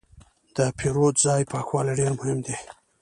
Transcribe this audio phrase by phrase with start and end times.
[0.55, 2.57] د پیرود ځای پاکوالی ډېر مهم دی.